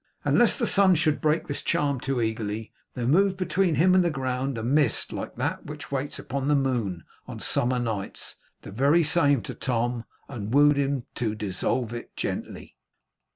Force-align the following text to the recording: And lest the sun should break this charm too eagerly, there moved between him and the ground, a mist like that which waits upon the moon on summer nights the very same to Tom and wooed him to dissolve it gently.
And 0.25 0.39
lest 0.39 0.57
the 0.57 0.65
sun 0.65 0.95
should 0.95 1.21
break 1.21 1.45
this 1.47 1.61
charm 1.61 1.99
too 1.99 2.21
eagerly, 2.23 2.71
there 2.95 3.05
moved 3.05 3.37
between 3.37 3.75
him 3.75 3.93
and 3.93 4.03
the 4.03 4.09
ground, 4.09 4.57
a 4.57 4.63
mist 4.63 5.13
like 5.13 5.35
that 5.35 5.67
which 5.67 5.91
waits 5.91 6.17
upon 6.17 6.47
the 6.47 6.55
moon 6.55 7.03
on 7.27 7.39
summer 7.39 7.77
nights 7.77 8.37
the 8.63 8.71
very 8.71 9.03
same 9.03 9.43
to 9.43 9.53
Tom 9.53 10.05
and 10.27 10.55
wooed 10.55 10.77
him 10.77 11.03
to 11.17 11.35
dissolve 11.35 11.93
it 11.93 12.15
gently. 12.15 12.77